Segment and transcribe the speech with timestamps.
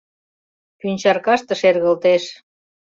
[0.79, 2.23] Пӱнчаркаште шергылтеш.